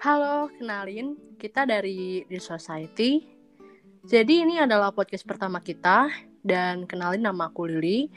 [0.00, 3.20] Halo, kenalin kita dari The Society.
[4.08, 6.08] Jadi ini adalah podcast pertama kita
[6.40, 8.08] dan kenalin nama aku Lili.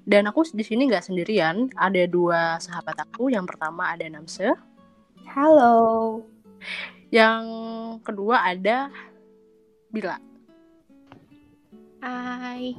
[0.00, 3.28] Dan aku di sini nggak sendirian, ada dua sahabat aku.
[3.28, 4.48] Yang pertama ada Namse.
[5.28, 6.24] Halo.
[7.12, 7.44] Yang
[8.00, 8.88] kedua ada
[9.92, 10.16] Bila.
[12.00, 12.72] Hai.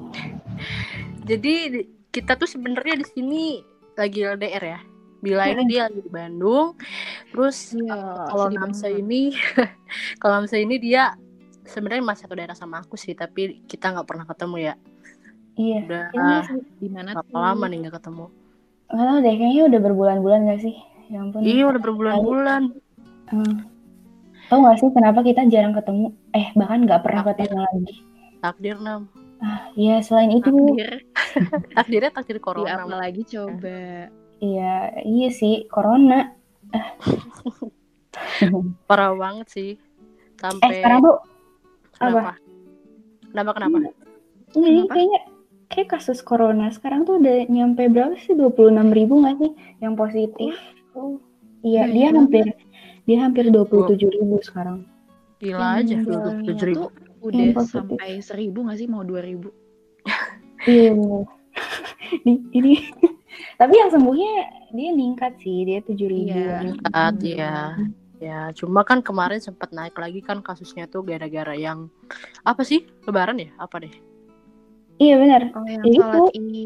[1.30, 3.62] Jadi kita tuh sebenarnya di sini
[3.94, 4.97] lagi LDR ya.
[5.30, 6.68] Bila ini dia lagi di Bandung.
[7.30, 9.22] Terus Iya, kalau Namsa ini
[10.22, 11.14] kalau Namsa ini dia
[11.64, 14.74] sebenarnya masih satu daerah sama aku sih, tapi kita nggak pernah ketemu ya.
[15.54, 15.80] Iya.
[16.14, 17.38] Udah sih, Di mana berapa tuh?
[17.38, 18.26] lama nih nggak ketemu?
[18.88, 20.76] nggak tahu deh, kayaknya udah berbulan-bulan gak sih?
[21.08, 21.44] Ya ampun.
[21.44, 22.62] Iya udah berbulan-bulan.
[23.28, 23.56] Hmm.
[24.48, 26.16] Tahu gak sih kenapa kita jarang ketemu?
[26.32, 27.52] Eh, bahkan nggak pernah Takdir.
[27.52, 27.96] ketemu lagi.
[28.40, 29.02] Takdir nam.
[29.76, 31.04] Iya, selain itu, Takdir.
[31.76, 32.80] Takdirnya takdir Di corona.
[32.80, 34.08] apa lagi coba?
[34.40, 36.32] Iya, iya sih, corona.
[38.88, 39.70] Parah banget sih.
[39.74, 39.78] Eh,
[40.38, 41.18] Sampai sekarang tuh,
[41.96, 42.32] kenapa?
[43.28, 43.76] Kenapa kenapa?
[44.54, 44.92] ini Kenapa?
[44.94, 45.20] kayaknya
[45.68, 48.34] kayak kasus corona sekarang tuh udah nyampe berapa sih?
[48.34, 50.54] 26 ribu gak sih yang positif?
[50.94, 51.18] Oh,
[51.60, 52.16] Iya, banyak dia banget.
[52.16, 52.46] hampir
[53.04, 54.86] dia hampir 27 ribu sekarang.
[55.38, 56.86] Gila aja yang dua puluh tujuh ribu.
[57.20, 57.78] udah Yang positif.
[57.82, 58.88] sampai seribu nggak sih?
[58.88, 59.50] Mau dua ribu?
[60.64, 60.92] Iya.
[62.26, 62.72] ini, ini.
[63.58, 64.34] Tapi yang sembuhnya
[64.70, 66.38] dia meningkat sih, dia 7 ribu.
[66.38, 66.78] Iya.
[66.94, 67.74] Saat ya.
[68.18, 71.90] Ya, cuma kan kemarin sempat naik lagi kan kasusnya tuh gara-gara yang
[72.42, 72.86] apa sih?
[73.06, 73.54] Lebaran ya?
[73.62, 73.94] Apa deh?
[74.98, 75.42] Iya benar.
[75.54, 75.98] Oh yang Jadi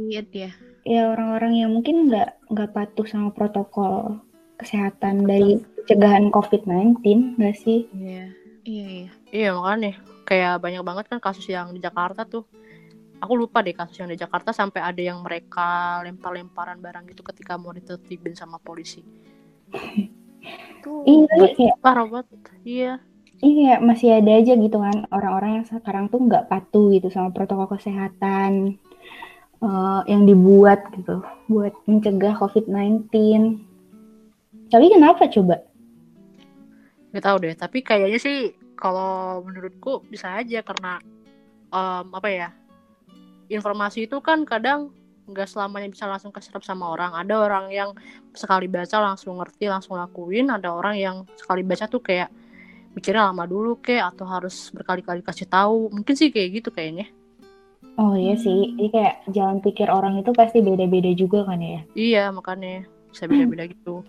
[0.07, 0.51] id ya?
[0.87, 4.23] Ya orang-orang yang mungkin nggak nggak patuh sama protokol
[4.63, 7.83] kesehatan dari pencegahan COVID-19 nggak sih?
[7.91, 8.31] Iya.
[8.63, 9.09] Iya iya.
[9.35, 12.47] Iya makanya kayak banyak banget kan kasus yang di Jakarta tuh.
[13.21, 17.53] Aku lupa deh kasus yang di Jakarta sampai ada yang mereka lempar-lemparan barang gitu ketika
[17.53, 19.05] mau ditertibin sama polisi.
[20.81, 21.05] Tuh.
[21.05, 22.27] Iya, kayak Parah banget.
[22.65, 22.93] Iya.
[23.41, 27.73] iya masih ada aja gitu kan orang-orang yang sekarang tuh nggak patuh gitu sama protokol
[27.73, 28.77] kesehatan
[29.61, 33.09] eh, yang dibuat gitu buat mencegah COVID-19.
[34.71, 35.61] Tapi kenapa coba?
[37.11, 37.53] Gak tahu deh.
[37.59, 40.97] Tapi kayaknya sih kalau menurutku bisa aja karena
[41.69, 42.49] em, apa ya?
[43.51, 44.95] Informasi itu kan kadang
[45.27, 47.11] nggak selamanya bisa langsung keserap sama orang.
[47.19, 47.91] Ada orang yang
[48.31, 50.47] sekali baca langsung ngerti, langsung lakuin.
[50.47, 52.31] Ada orang yang sekali baca tuh kayak
[52.95, 55.91] mikirnya lama dulu kayak atau harus berkali-kali kasih tahu.
[55.91, 57.11] Mungkin sih kayak gitu kayaknya.
[57.99, 61.83] Oh iya sih, jadi kayak jalan pikir orang itu pasti beda-beda juga kan ya.
[61.91, 64.07] Iya, makanya bisa beda-beda gitu.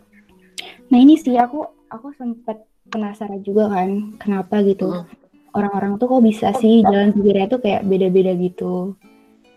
[0.88, 5.04] Nah ini sih aku aku sempat penasaran juga kan kenapa gitu Mm.
[5.52, 8.94] orang-orang tuh kok bisa sih jalan pikirnya tuh kayak beda-beda gitu.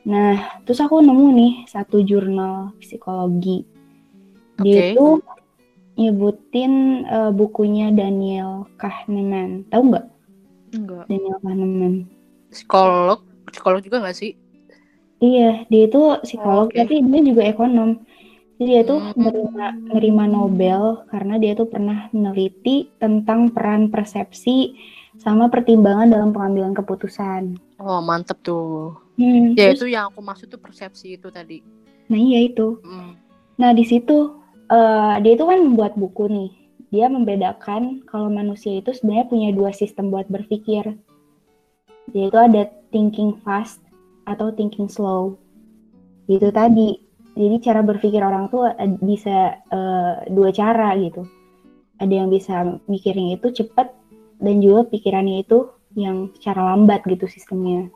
[0.06, 3.66] Nah terus aku nemu nih satu jurnal psikologi.
[4.62, 4.96] Dia Oke.
[4.96, 5.14] tuh
[5.96, 6.74] nyebutin
[7.04, 9.66] eh, bukunya Daniel Kahneman.
[9.70, 10.06] Tahu nggak
[10.76, 11.06] Enggak.
[11.08, 11.94] Daniel Kahneman?
[12.52, 13.20] Psikolog,
[13.52, 14.32] psikolog juga nggak sih?
[15.24, 16.76] Iya, dia itu psikolog Oke.
[16.76, 18.04] tapi dia juga ekonom.
[18.56, 19.20] Jadi dia tuh Hmm.
[19.20, 24.76] nerima, nerima Nobel karena dia tuh pernah meneliti tentang peran persepsi
[25.26, 27.58] sama pertimbangan dalam pengambilan keputusan.
[27.82, 28.94] Oh, mantep tuh.
[29.18, 31.66] Hmm, Ya terus- itu yang aku maksud tuh persepsi itu tadi.
[32.06, 32.78] nah iya itu.
[32.86, 33.18] Mm.
[33.58, 36.50] Nah di situ eh, dia itu kan membuat buku nih.
[36.94, 40.94] Dia membedakan kalau manusia itu sebenarnya punya dua sistem buat berpikir.
[42.14, 43.82] Yaitu ada thinking fast
[44.24, 45.42] atau thinking slow.
[46.30, 47.02] Itu tadi.
[47.36, 51.26] Jadi cara berpikir orang tuh ad- bisa eh, dua cara gitu.
[51.98, 53.90] Ada yang bisa mikirnya itu cepat
[54.40, 57.88] dan juga pikirannya itu yang secara lambat gitu sistemnya.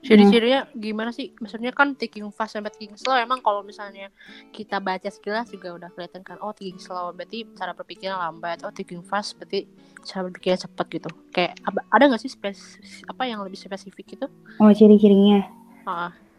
[0.00, 1.36] Ciri-cirinya gimana sih?
[1.36, 4.08] Maksudnya kan thinking fast sampai thinking slow emang kalau misalnya
[4.48, 8.72] kita baca sekilas juga udah kelihatan kan oh thinking slow berarti cara berpikirnya lambat oh
[8.72, 9.68] thinking fast berarti
[10.00, 11.52] cara berpikirnya cepat gitu kayak
[11.92, 14.26] ada nggak sih spes apa yang lebih spesifik gitu
[14.60, 15.40] Oh ciri-cirinya.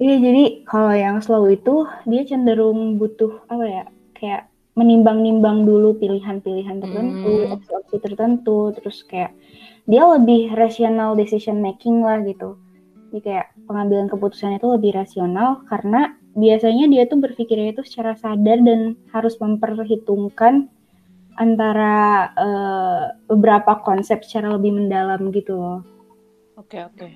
[0.01, 3.83] Iya, jadi kalau yang slow itu dia cenderung butuh apa ya?
[4.13, 7.53] Kayak menimbang-nimbang dulu pilihan-pilihan tertentu, Hmm.
[7.53, 9.35] opsi-opsi tertentu, terus kayak
[9.83, 12.55] dia lebih rational decision making lah gitu.
[13.11, 18.63] Jadi kayak pengambilan keputusan itu lebih rasional karena biasanya dia tuh berpikirnya itu secara sadar
[18.63, 20.71] dan harus memperhitungkan
[21.35, 25.79] antara eh, beberapa konsep secara lebih mendalam gitu loh.
[26.55, 27.07] oke oke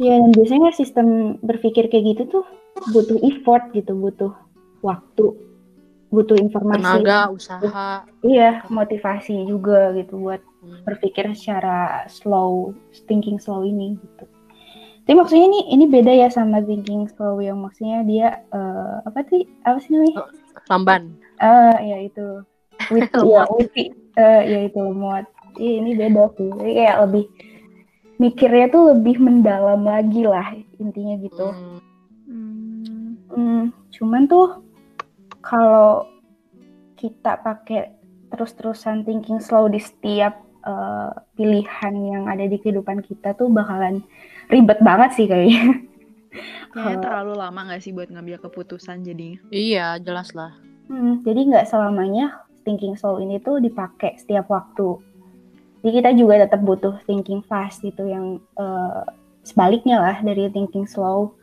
[0.00, 2.44] Ya, dan biasanya sistem berpikir kayak gitu tuh
[2.90, 4.32] butuh effort gitu, butuh
[4.80, 5.36] waktu,
[6.12, 7.00] butuh informasi.
[7.02, 7.88] tenaga usaha
[8.22, 10.78] Iya, motivasi juga gitu buat Hmm.
[10.86, 12.70] berpikir secara slow,
[13.10, 14.24] thinking slow ini gitu.
[15.02, 19.42] Tapi maksudnya ini ini beda ya sama thinking slow yang maksudnya dia eh, apa sih
[19.66, 20.30] apa sih namanya?
[20.70, 22.46] lamban Ah ya itu
[22.94, 25.24] witty ya witty Eh, ya itu lemot.
[25.56, 26.48] Iya, ini beda sih.
[26.52, 27.24] Jadi kayak lebih
[28.20, 31.48] mikirnya tuh lebih mendalam lagi lah intinya gitu.
[31.48, 31.80] Hmm.
[32.28, 33.08] Hmm.
[33.32, 33.62] Hmm,
[33.96, 34.60] cuman tuh
[35.42, 36.06] kalau
[36.96, 37.92] kita pakai
[38.32, 44.00] terus-terusan thinking slow di setiap eh, pilihan yang ada di kehidupan kita tuh bakalan
[44.48, 45.62] ribet banget sih kayaknya.
[46.72, 49.36] Kayaknya terlalu lama gak sih buat ngambil keputusan jadinya?
[49.52, 50.56] Iya, jelas lah.
[50.88, 54.96] Hmm, jadi nggak selamanya thinking slow ini tuh dipakai setiap waktu.
[55.84, 59.04] Jadi kita juga tetap butuh thinking fast gitu yang eh,
[59.44, 61.36] sebaliknya lah dari thinking slow.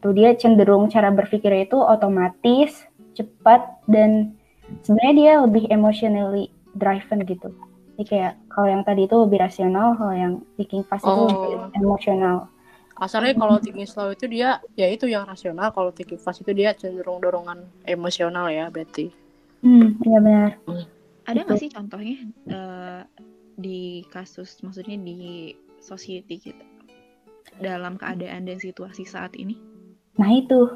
[0.00, 2.85] Tuh dia cenderung cara berpikirnya itu otomatis,
[3.16, 4.36] cepat dan
[4.84, 7.48] sebenarnya dia lebih emotionally driven gitu.
[7.96, 11.32] Jadi kayak kalau yang tadi itu lebih rasional, kalau yang thinking fast itu Oh.
[11.32, 12.52] lebih emosional.
[12.96, 16.72] Kasarnya kalau thinking slow itu dia ya itu yang rasional, kalau thinking fast itu dia
[16.72, 19.12] cenderung dorongan emosional ya berarti.
[19.60, 20.50] Hmm, iya benar.
[21.24, 21.46] Ada Gitu.
[21.48, 22.16] nggak sih contohnya
[22.48, 23.02] eh,
[23.56, 26.64] di kasus, maksudnya di society kita
[27.60, 29.56] dalam keadaan dan situasi saat ini?
[30.16, 30.68] Nah itu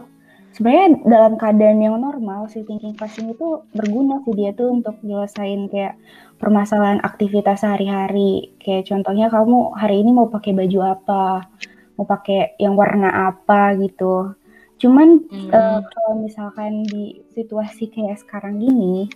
[0.54, 4.98] sebenarnya dalam keadaan yang normal si thinking fast ini tuh berguna sih dia tuh untuk
[5.00, 5.94] nyelesain kayak
[6.40, 8.54] permasalahan aktivitas sehari-hari.
[8.58, 11.46] Kayak contohnya kamu hari ini mau pakai baju apa,
[11.94, 14.34] mau pakai yang warna apa gitu.
[14.80, 15.50] Cuman Hmm.
[15.52, 19.12] eh, kalau misalkan di situasi kayak sekarang gini,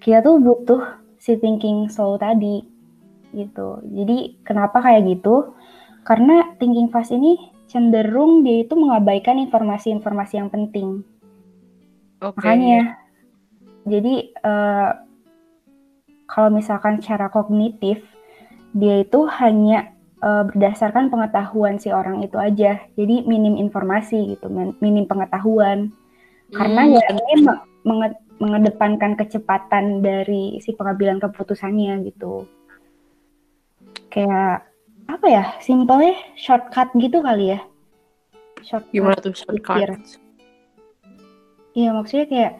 [0.00, 0.82] kita tuh butuh
[1.20, 2.64] si thinking slow tadi
[3.36, 3.84] gitu.
[3.84, 5.52] Jadi kenapa kayak gitu?
[6.02, 7.36] Karena thinking fast ini
[7.70, 11.06] cenderung dia itu mengabaikan informasi-informasi yang penting.
[12.18, 12.42] Oke.
[12.42, 12.98] Makanya,
[13.86, 14.90] jadi eh,
[16.26, 18.02] kalau misalkan secara kognitif,
[18.74, 22.82] dia itu hanya eh, berdasarkan pengetahuan si orang itu aja.
[22.98, 25.94] Jadi minim informasi gitu, min- minim pengetahuan.
[26.50, 32.50] Karena Hmm, ya ini me- menge- mengedepankan kecepatan dari si pengambilan keputusannya gitu.
[34.10, 34.69] Kayak
[35.16, 35.44] apa ya?
[35.62, 37.60] Simpelnya shortcut gitu kali ya.
[38.62, 39.88] Shortcut gimana tuh pikir.
[39.96, 40.20] shortcut?
[41.74, 42.52] Iya maksudnya kayak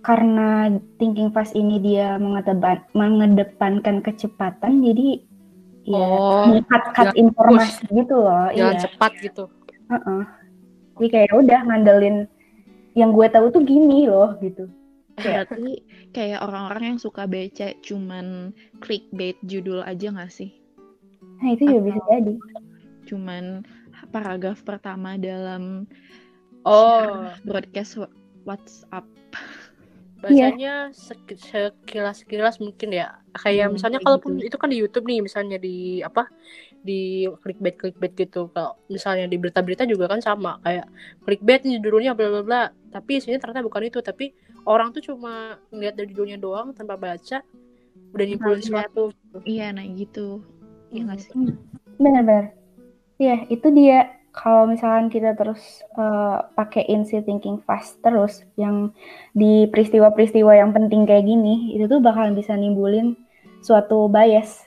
[0.00, 5.20] karena thinking fast ini dia mengedepan, mengedepankan kecepatan jadi
[5.88, 8.48] ya Oh, cut-cut jangan informasi gitu loh.
[8.52, 8.82] Jalan Iya.
[8.88, 9.44] cepat gitu.
[9.88, 10.22] Heeh.
[10.98, 12.16] Jadi kayak udah ngandelin
[12.98, 14.68] yang gue tahu tuh gini loh gitu.
[15.18, 15.82] Berarti
[16.14, 20.54] kayak orang-orang yang suka baca cuman clickbait judul aja gak sih?
[21.38, 22.34] Nah itu juga bisa jadi.
[23.08, 23.44] Cuman
[24.10, 25.86] paragraf pertama dalam
[26.66, 27.96] Oh, broadcast
[28.44, 29.06] WhatsApp.
[30.18, 33.16] Biasanya sek- sekilas-sekilas mungkin ya.
[33.38, 34.46] Kayak Hmm, misalnya kayak kalaupun gitu.
[34.50, 36.28] itu kan di YouTube nih, misalnya di apa?
[36.78, 38.48] di clickbait-clickbait gitu.
[38.54, 40.86] Kalau misalnya di berita-berita juga kan sama, kayak
[41.26, 42.62] clickbait judulnya bla bla bla.
[42.94, 44.30] Tapi isinya ternyata bukan itu, tapi
[44.64, 47.42] orang tuh cuma ngeliat dari judulnya doang tanpa baca
[48.14, 48.88] udah nyimpulin lihat.
[48.88, 49.04] sesuatu.
[49.44, 50.40] Iya, nah gitu.
[50.92, 51.10] Iya Hmm.
[51.12, 51.32] gak sih?
[52.00, 52.46] Benar-benar.
[53.18, 54.14] Iya itu dia.
[54.28, 58.94] Kalau misalkan kita terus eh, pakein si thinking fast terus yang
[59.34, 63.18] di peristiwa-peristiwa yang penting kayak gini, itu tuh bakalan bisa nimbulin
[63.66, 64.62] suatu bias.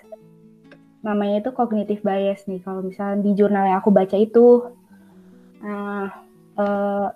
[1.08, 2.60] Namanya itu cognitive bias nih.
[2.60, 4.76] Kalau misalkan di jurnal yang aku baca itu,
[5.64, 6.12] nah
[6.60, 7.08] eh,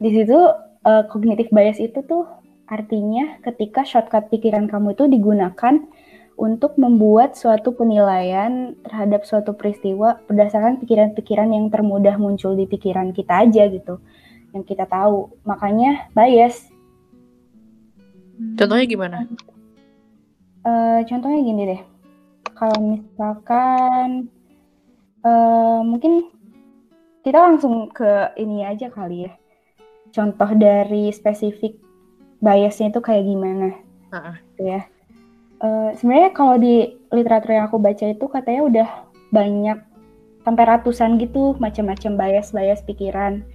[0.00, 0.38] di situ
[0.82, 2.26] cognitive bias itu tuh
[2.66, 5.84] artinya ketika shortcut pikiran kamu itu digunakan
[6.36, 13.46] untuk membuat suatu penilaian terhadap suatu peristiwa berdasarkan pikiran-pikiran yang termudah muncul di pikiran kita
[13.46, 14.00] aja gitu,
[14.56, 15.32] yang kita tahu.
[15.44, 16.68] Makanya bias.
[18.58, 19.18] Contohnya gimana?
[20.62, 21.82] Eh, contohnya gini deh,
[22.54, 24.30] kalau misalkan
[25.22, 26.30] eh, mungkin
[27.22, 29.32] kita langsung ke ini aja kali ya.
[30.12, 31.78] Contoh dari spesifik
[32.42, 33.68] biasnya itu kayak gimana?
[34.12, 34.36] Heeh.
[34.52, 34.82] gitu ya.
[35.62, 38.88] Eh, sebenarnya kalau di literatur yang aku baca itu katanya udah
[39.30, 39.78] banyak
[40.42, 43.46] sampai ratusan gitu macam-macam bias-bias pikiran.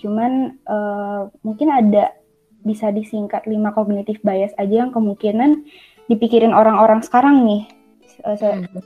[0.00, 2.16] Cuman eh, mungkin ada
[2.64, 5.64] bisa disingkat lima kognitif bias aja yang kemungkinan
[6.08, 7.68] dipikirin orang-orang sekarang nih.
[8.24, 8.80] Eh, se- Hmm.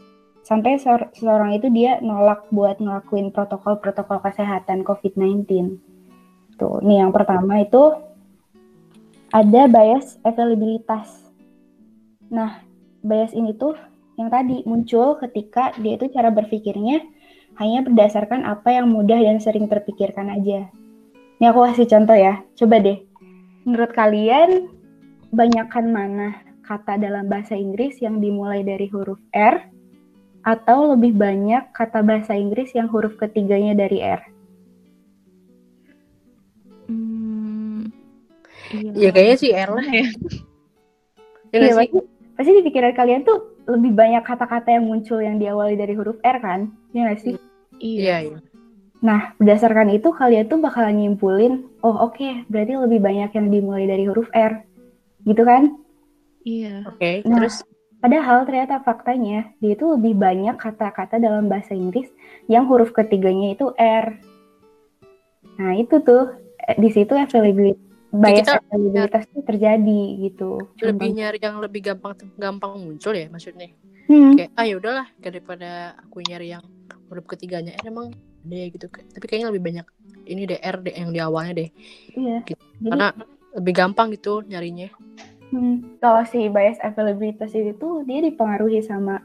[0.45, 5.81] Sampai seor- seseorang itu dia nolak buat ngelakuin protokol-protokol kesehatan COVID-19.
[6.61, 7.97] Tuh, nih yang pertama itu
[9.33, 11.33] ada bias availabilitas.
[12.29, 12.61] Nah,
[13.05, 13.77] bias ini tuh
[14.17, 17.05] yang tadi muncul ketika dia itu cara berpikirnya
[17.61, 20.67] hanya berdasarkan apa yang mudah dan sering terpikirkan aja.
[21.39, 22.43] Ini aku kasih contoh ya.
[22.59, 22.99] Coba deh.
[23.63, 24.71] Menurut kalian,
[25.31, 29.69] banyakkan mana kata dalam bahasa Inggris yang dimulai dari huruf R
[30.45, 34.21] atau lebih banyak kata bahasa Inggris yang huruf ketiganya dari R?
[36.89, 37.89] Hmm,
[38.73, 38.91] iya.
[38.93, 39.87] Ya kayaknya sih R lah.
[39.89, 40.07] ya.
[41.53, 42.14] Ya nggak Iya, sih?
[42.35, 46.39] Pasti, di pikiran kalian tuh lebih banyak kata-kata yang muncul yang diawali dari huruf R
[46.43, 46.71] kan?
[46.93, 47.35] Iya nggak sih?
[47.81, 48.39] Iya, iya.
[49.05, 54.05] Nah, berdasarkan itu kalian tuh bakalan nyimpulin, oh oke, berarti lebih banyak yang dimulai dari
[54.09, 54.65] huruf R.
[55.29, 55.77] Gitu kan?
[56.45, 56.89] Iya.
[56.89, 57.41] Oke, Nah.
[57.41, 57.65] terus
[58.05, 62.05] Padahal ternyata faktanya, dia itu lebih banyak kata-kata dalam bahasa Inggris
[62.53, 64.21] yang huruf ketiganya itu R.
[65.57, 66.37] Nah, itu tuh,
[66.69, 67.81] eh, di situ availability,
[68.15, 70.51] bias kita- availabilitas tuh terjadi gitu.
[70.79, 73.75] lebih nyari yang lebih gampang gampang muncul ya maksudnya.
[74.05, 76.65] Hmm, Kayak ah ya udahlah daripada aku nyari yang
[77.09, 78.13] huruf ketiganya R emang
[78.45, 78.87] ada ya gitu.
[78.93, 79.87] Tapi kayaknya lebih banyak
[80.25, 81.69] ini deh R deh yang di awalnya deh.
[82.13, 82.39] iya.
[82.45, 82.61] Gitu.
[82.81, 83.09] Jadi, Karena
[83.57, 84.89] lebih gampang gitu nyarinya.
[85.49, 89.23] Hmm, kalau si bias availabilitas itu dia dipengaruhi sama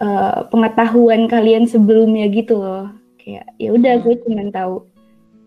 [0.00, 2.88] uh, pengetahuan kalian sebelumnya gitu loh.
[3.20, 4.04] Kayak ya udah Hmm.
[4.06, 4.74] gue cuma tahu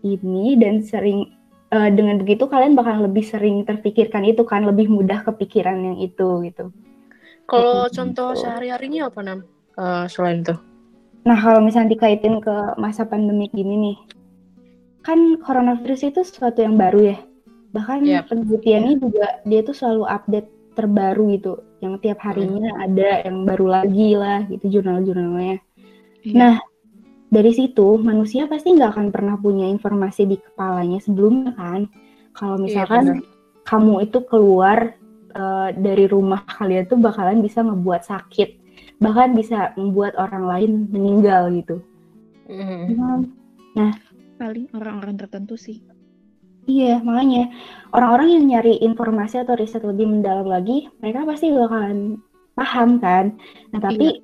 [0.04, 1.32] ini dan sering
[1.70, 6.44] uh, dengan begitu kalian bakal lebih sering terpikirkan itu kan lebih mudah kepikiran yang itu
[6.46, 6.74] gitu.
[7.50, 7.98] Kalau Gitu.
[7.98, 9.38] contoh sehari-harinya apa nam?
[9.74, 10.54] Eh, selain itu?
[11.26, 13.96] Nah kalau misalnya dikaitin ke masa pandemik gini nih,
[15.02, 17.18] kan coronavirus itu sesuatu yang baru ya.
[17.74, 18.20] Bahkan Iya.
[18.26, 20.48] penelitiannya juga dia tuh selalu update
[20.78, 21.52] terbaru gitu.
[21.82, 25.58] Yang tiap harinya ada yang baru lagi lah gitu jurnal-jurnalnya.
[26.22, 26.34] Iya.
[26.38, 26.54] Nah
[27.30, 31.86] dari situ manusia pasti nggak akan pernah punya informasi di kepalanya sebelumnya kan.
[32.34, 33.24] Kalau Iya, misalkan benar.
[33.66, 34.78] kamu itu keluar
[35.30, 38.48] eh, dari rumah kalian tuh bakalan bisa ngebuat sakit,
[38.98, 41.78] bahkan bisa membuat orang lain meninggal gitu.
[42.50, 43.30] Mhm.
[44.40, 45.78] Paling orang-orang tertentu sih.
[46.66, 47.50] Iya, makanya
[47.94, 52.18] orang-orang yang nyari informasi atau riset lebih mendalam lagi, mereka pasti bakalan
[52.58, 53.38] paham kan.
[53.70, 54.20] Nah, tapi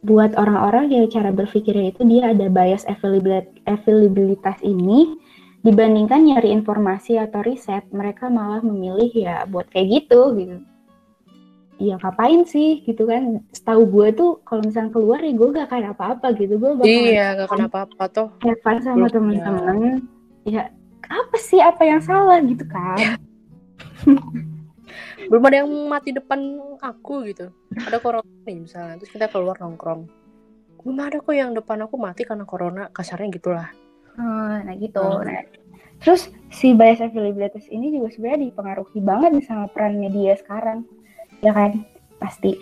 [0.00, 5.20] buat orang-orang yang cara berpikirnya itu dia ada bias availability- availabilitas ini
[5.60, 10.56] dibandingkan nyari informasi atau riset, mereka malah memilih ya buat kayak gitu gitu.
[11.80, 13.44] Ya ngapain sih gitu kan?
[13.52, 16.56] Setahu gue tuh kalau misalnya keluar ya gue gak kayak apa-apa gitu.
[16.60, 18.28] Gue bakalan Iya, gak kenapa-apa toh.
[18.44, 20.04] have fun sama Belum, teman-teman.
[20.48, 20.72] Ya
[21.08, 23.16] apa sih apa yang salah gitu kan?
[25.30, 27.54] Belum ada yang mati depan aku gitu.
[27.78, 30.10] Ada corona nih misalnya, terus kita keluar nongkrong.
[30.82, 33.70] Belum ada kok yang depan aku mati karena corona, kasarnya gitulah.
[34.18, 34.98] Oh, nah gitu.
[34.98, 35.22] Hmm.
[35.22, 35.46] Nah,
[36.02, 40.82] terus si bias availabilitas ini juga sebenarnya dipengaruhi banget sama peran media sekarang,
[41.46, 41.86] ya kan?
[42.18, 42.58] Pasti.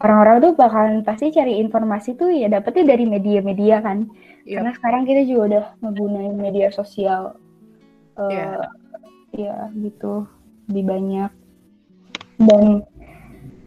[0.00, 4.08] Orang-orang tuh bakalan pasti cari informasi tuh ya dapetnya dari media-media kan.
[4.44, 4.60] Iya.
[4.60, 7.36] Karena sekarang kita juga udah menggunakan media sosial.
[8.20, 8.52] eh, Iya.
[9.30, 10.26] Ya gitu,
[10.70, 11.30] lebih banyak.
[12.40, 12.86] Dan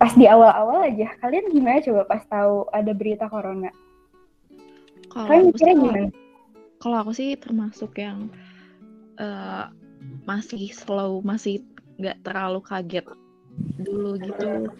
[0.01, 3.69] pas di awal-awal aja, kalian gimana coba pas tahu ada berita corona?
[5.11, 6.09] Kalau Kalian aku mikirnya sih- gimana?
[6.81, 8.27] kalau aku sih termasuk yang
[9.21, 9.65] eh,
[10.25, 11.61] masih slow, masih
[12.01, 13.05] nggak terlalu kaget
[13.77, 14.73] dulu gitu.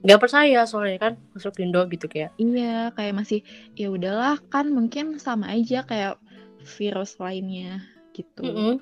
[0.00, 2.32] Gak percaya soalnya kan masuk Indo gitu kayak.
[2.36, 3.40] Iya, kayak masih
[3.76, 6.20] ya udahlah kan mungkin sama aja kayak
[6.76, 7.84] virus lainnya
[8.16, 8.44] gitu.
[8.44, 8.74] Mm-mm.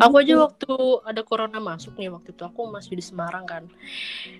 [0.00, 0.72] Aku aja waktu
[1.04, 3.64] ada corona masuk nih waktu itu aku masih di Semarang kan.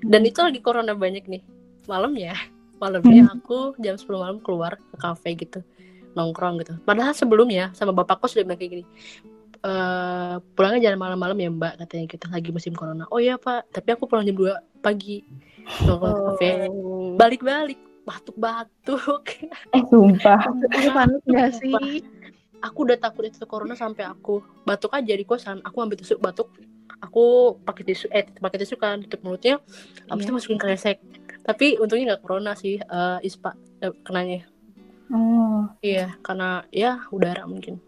[0.02, 1.42] Dan itu lagi corona banyak nih.
[1.88, 2.36] Malamnya,
[2.80, 5.60] malamnya aku jam 10 malam keluar ke kafe gitu.
[6.16, 6.74] Nongkrong gitu.
[6.82, 8.86] Padahal sebelumnya sama bapakku sudah bilang kayak gini.
[9.58, 13.10] eh pulangnya jangan malam-malam ya mbak katanya kita lagi musim corona.
[13.10, 15.26] Oh iya pak, tapi aku pulang jam 2 pagi.
[15.84, 16.50] Nongkrong ke kafe.
[17.18, 19.24] Balik-balik batuk-batuk.
[19.76, 20.40] Eh sumpah.
[20.72, 21.74] Itu panik gak sih?
[22.58, 26.50] Aku udah takut itu corona sampai aku batuk aja di kosan aku ambil tisu batuk
[26.98, 29.62] aku pakai tisu eh pakai tisu kan tutup mulutnya
[30.10, 30.36] habis itu Iya.
[30.36, 30.98] masukin kresek
[31.42, 34.42] tapi untungnya nggak corona sih eh, ispa eh, kenanya
[35.08, 37.80] Oh, iya karena ya udara mungkin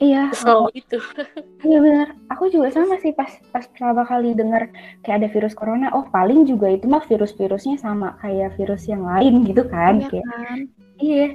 [0.00, 0.32] iya.
[0.32, 0.96] kesel gitu
[1.60, 2.16] Iya benar.
[2.32, 4.72] Aku juga sama sih pas pas pertama kali dengar
[5.04, 5.92] kayak ada virus corona.
[5.92, 10.00] Oh paling juga itu mah virus-virusnya sama kayak virus yang lain gitu kan?
[10.00, 10.58] Iya Kayak, kan?
[10.96, 11.26] iya.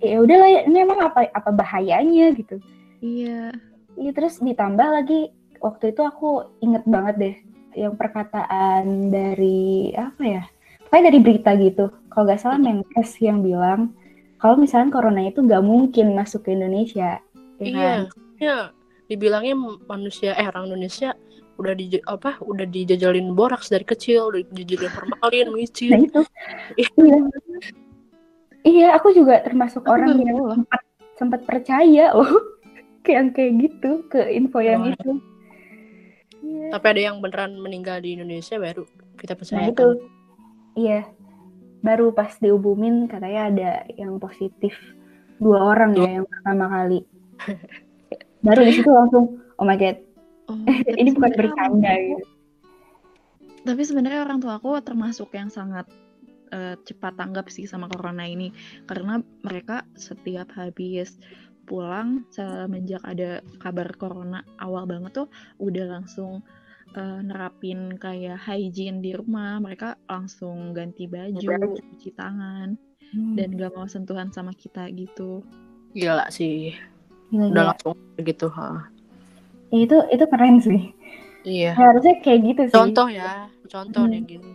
[0.00, 2.56] Ya udahlah ya, ini emang apa apa bahayanya gitu.
[3.04, 3.52] Iya.
[4.00, 5.28] Iya terus ditambah lagi
[5.60, 7.36] waktu itu aku inget banget deh
[7.76, 10.42] yang perkataan dari apa ya?
[10.90, 11.92] Kayak dari berita gitu.
[12.10, 13.94] Kalau nggak salah Menkes yang bilang
[14.40, 17.20] kalau misalnya corona itu nggak mungkin masuk ke Indonesia.
[17.60, 17.68] ya kan?
[17.68, 17.92] iya
[18.40, 18.58] ya
[19.04, 19.52] dibilangnya
[19.84, 21.12] manusia eh orang Indonesia
[21.60, 26.22] udah di apa udah dijajalin boraks dari kecil udah dijajalin formalin Nah micin itu.
[26.80, 27.20] iya.
[28.60, 30.52] Iya, aku juga termasuk Aku orang yang loh.
[30.54, 30.80] sempat
[31.16, 32.28] sempat percaya loh
[33.04, 34.92] ke yang kayak gitu, ke info yang Oh.
[34.92, 35.12] itu.
[36.40, 36.72] Iya.
[36.72, 39.88] tapi ada yang beneran meninggal di Indonesia baru kita Nah percaya itu,
[40.74, 41.00] iya.
[41.80, 44.72] Baru pas diumumin katanya ada yang positif
[45.36, 47.04] dua orang ya yang pertama kali.
[48.40, 49.24] Baru di situ langsung,
[49.54, 50.00] oh my god,
[50.48, 50.56] Oh,
[51.00, 52.24] ini bukan bercanda gitu.
[53.60, 55.84] tapi sebenarnya orang tua aku termasuk yang sangat
[56.52, 58.50] uh, cepat tanggap sih sama corona ini.
[58.86, 61.16] Karena mereka setiap habis
[61.64, 65.28] pulang semenjak ada kabar corona awal banget tuh
[65.62, 66.42] udah langsung
[66.98, 69.62] uh, nerapin kayak hygiene di rumah.
[69.62, 72.74] Mereka langsung ganti baju cuci tangan
[73.14, 73.34] hmm.
[73.38, 75.46] dan gak mau sentuhan sama kita gitu.
[75.94, 76.74] Gila sih.
[77.30, 77.70] Gila, udah gila.
[77.74, 78.90] langsung gitu ha.
[79.70, 80.90] Itu itu keren sih.
[81.40, 81.72] Iya.
[81.72, 82.74] Harusnya kayak gitu sih.
[82.74, 84.12] Contoh ya contoh hmm.
[84.12, 84.52] nih gini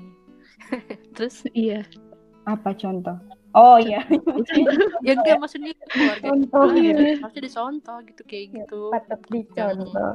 [1.16, 1.46] terus?
[1.52, 1.84] Iya.
[2.46, 3.18] Apa contoh?
[3.56, 4.04] Oh iya.
[5.06, 6.66] Ya enggak maksudnya keluarga contoh.
[6.76, 7.04] gitu.
[7.22, 8.82] harusnya dicontoh gitu kayak iya, gitu.
[8.92, 10.12] patut dicontoh.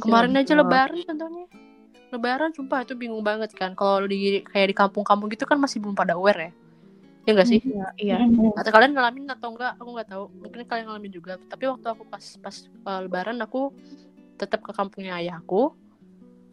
[0.00, 1.46] Kemarin aja lebaran contohnya.
[2.12, 3.76] Lebaran sumpah itu bingung banget kan.
[3.76, 6.52] Kalau di kayak di kampung-kampung gitu kan masih belum pada aware ya.
[7.22, 7.60] Ya enggak sih?
[7.62, 8.16] Iya, iya.
[8.58, 10.24] atau kalian ngalamin atau enggak aku nggak tahu.
[10.42, 11.32] Mungkin kalian ngalamin juga.
[11.38, 12.56] Tapi waktu aku pas pas
[12.88, 13.70] uh, lebaran aku
[14.40, 15.76] tetap ke kampungnya ayahku.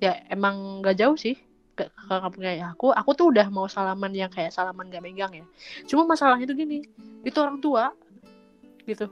[0.03, 1.35] Ya emang nggak jauh sih
[1.79, 5.45] ke, ke kampungnya ayahku aku tuh udah mau salaman yang kayak salaman gak megang ya.
[5.87, 6.83] Cuma masalahnya tuh gini
[7.23, 7.95] itu orang tua
[8.83, 9.07] gitu.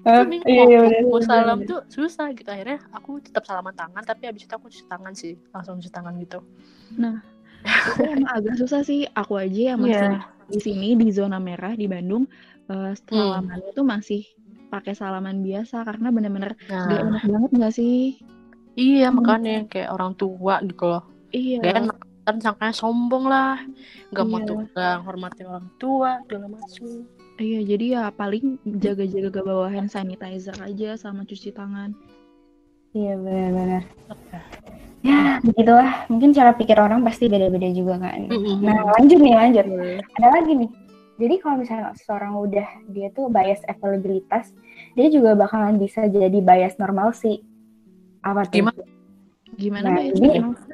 [0.00, 2.48] Uh, mau, iya, iya, mau salam tuh susah gitu.
[2.48, 6.14] Akhirnya aku tetap salaman tangan tapi habis itu aku cuci tangan sih langsung cuci tangan
[6.20, 6.44] gitu.
[7.00, 7.24] Nah
[7.64, 9.08] itu emang agak susah sih.
[9.16, 10.24] Aku aja yang masih yeah.
[10.48, 12.28] di sini di zona merah di Bandung
[12.68, 13.76] uh, salamannya hmm.
[13.76, 14.22] tuh masih
[14.70, 16.86] pakai salaman biasa karena bener-bener nah.
[16.86, 18.22] gak enak banget gak sih?
[18.78, 19.16] Iya hmm.
[19.18, 21.04] makanya kayak orang tua gitu loh.
[21.34, 21.58] Iya.
[21.60, 23.58] Gak enak kan sangkanya sombong lah
[24.12, 24.32] nggak iya.
[24.32, 26.84] mau tuh gak hormati orang tua segala macam
[27.40, 31.96] iya jadi ya paling jaga-jaga ke bawah hand sanitizer aja sama cuci tangan
[32.92, 33.82] iya benar-benar
[35.00, 38.56] ya begitulah mungkin cara pikir orang pasti beda-beda juga kan mm -hmm.
[38.60, 39.66] nah lanjut nih lanjut
[40.20, 40.70] ada lagi nih
[41.20, 44.56] jadi kalau misalnya seorang udah dia tuh bias availabilitas,
[44.96, 47.44] dia juga bakalan bisa jadi bias normal sih.
[48.24, 48.64] Apa tuh?
[48.64, 48.80] Gimana?
[49.60, 50.69] Gimana nah, bias jadi, normal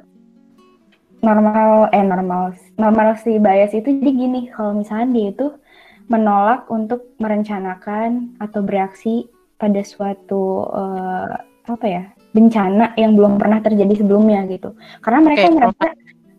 [1.23, 5.46] eh normal normal si bias itu jadi gini kalau misalnya dia itu
[6.06, 9.26] menolak untuk merencanakan atau bereaksi
[9.59, 11.35] pada suatu uh,
[11.66, 15.57] apa ya bencana yang belum pernah terjadi sebelumnya gitu karena mereka okay.
[15.57, 15.87] merasa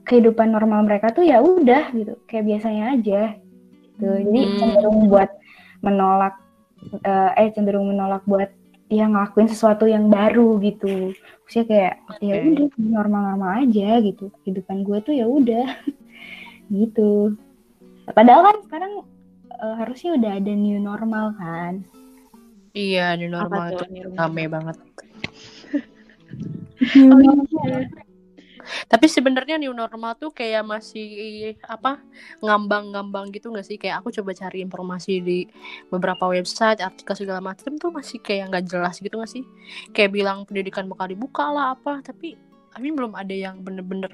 [0.08, 3.22] kehidupan normal mereka tuh ya udah gitu kayak biasanya aja
[3.84, 4.56] gitu jadi hmm.
[4.62, 5.30] cenderung buat
[5.84, 6.38] menolak
[7.04, 8.48] uh, eh cenderung menolak buat
[8.88, 11.12] ya ngelakuin sesuatu yang baru gitu.
[11.44, 12.28] Maksudnya kayak okay.
[12.28, 14.32] ya udah normal-normal aja gitu.
[14.44, 15.68] Kehidupan gue tuh ya udah.
[16.68, 17.32] Gitu.
[18.12, 18.94] Padahal kan sekarang
[19.56, 21.80] uh, harusnya udah ada new normal kan.
[22.76, 23.88] Iya new normal itu
[24.20, 24.76] rame banget.
[26.92, 27.88] Iya
[28.88, 32.00] tapi sebenarnya new normal tuh kayak masih apa
[32.44, 33.76] ngambang-ngambang gitu gak sih?
[33.80, 35.40] Kayak aku coba cari informasi di
[35.92, 39.44] beberapa website artikel segala macam tuh masih kayak nggak jelas gitu gak sih?
[39.92, 42.38] Kayak bilang pendidikan bakal dibuka lah apa tapi
[42.78, 44.14] I belum ada yang bener-bener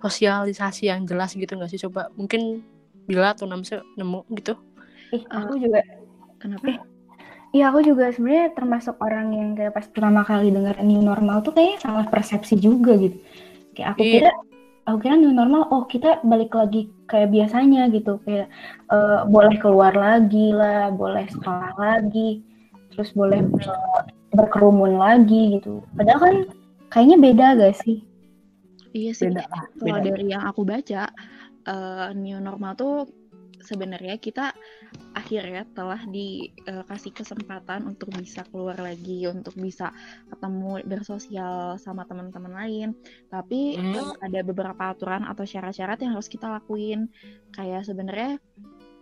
[0.00, 1.80] sosialisasi yang jelas gitu gak sih?
[1.82, 2.64] Coba mungkin
[3.04, 4.56] bila atau namanya nemu gitu.
[5.12, 5.80] Ih aku juga
[6.36, 6.84] kenapa
[7.48, 11.56] Iya aku juga sebenarnya termasuk orang yang kayak pas pertama kali dengar new normal tuh
[11.56, 13.16] kayak salah persepsi juga gitu
[13.78, 14.14] kayak aku iya.
[14.18, 14.32] kira
[14.90, 18.18] aku kira new normal oh kita balik lagi kayak biasanya gitu.
[18.26, 18.50] Kayak
[18.90, 22.42] uh, boleh keluar lagi lah boleh sekolah lagi
[22.90, 23.46] terus boleh
[24.34, 25.86] berkerumun lagi gitu.
[25.94, 26.36] Padahal kan
[26.90, 28.02] kayaknya beda gak sih?
[28.90, 29.46] Iya sih beda,
[29.78, 31.06] kalau dari yang aku baca
[31.68, 33.06] uh, new normal tuh
[33.62, 34.54] sebenarnya kita
[35.14, 39.92] akhirnya telah dikasih kesempatan untuk bisa keluar lagi, untuk bisa
[40.30, 42.88] ketemu bersosial sama teman-teman lain.
[43.28, 44.22] Tapi hmm.
[44.22, 47.10] ada beberapa aturan atau syarat-syarat yang harus kita lakuin.
[47.52, 48.38] Kayak sebenarnya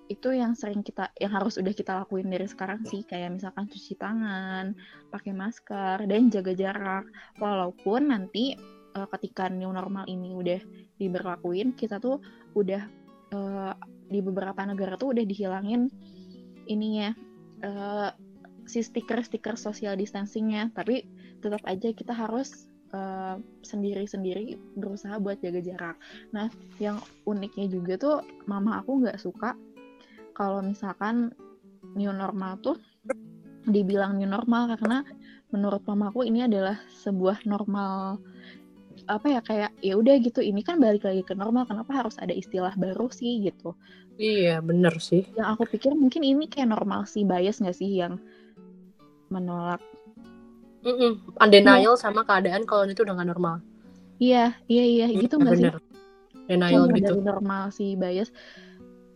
[0.07, 3.99] itu yang sering kita yang harus udah kita lakuin dari sekarang sih kayak misalkan cuci
[3.99, 4.75] tangan,
[5.11, 7.05] pakai masker dan jaga jarak.
[7.43, 8.55] Walaupun nanti
[8.95, 10.61] uh, ketika new normal ini udah
[10.97, 12.23] diberlakuin, kita tuh
[12.55, 13.73] udah uh,
[14.07, 15.91] di beberapa negara tuh udah dihilangin
[16.67, 17.15] ininya
[17.63, 18.11] uh,
[18.67, 21.07] si stiker-stiker social distancingnya tapi
[21.43, 22.67] tetap aja kita harus
[23.67, 25.97] sendiri sendiri-sendiri berusaha buat jaga jarak.
[26.33, 29.53] Nah, yang uniknya juga tuh mama aku nggak suka
[30.33, 31.35] kalau misalkan
[31.97, 32.77] new normal tuh
[33.67, 35.03] dibilang new normal karena
[35.51, 38.23] menurut mamaku ini adalah sebuah normal
[39.07, 42.35] apa ya kayak ya udah gitu ini kan balik lagi ke normal kenapa harus ada
[42.35, 43.75] istilah baru sih gitu.
[44.17, 45.29] Iya bener sih.
[45.37, 48.19] Yang aku pikir mungkin ini kayak normal sih bias nggak sih yang
[49.31, 49.83] menolak?
[50.87, 51.13] Mm -mm.
[51.43, 51.99] undenial ya.
[51.99, 53.57] sama keadaan kalau itu udah gak normal.
[54.23, 55.67] Iya iya iya mm, gitu nggak sih?
[56.47, 57.11] denial gitu.
[57.11, 58.31] dari normal sih bias.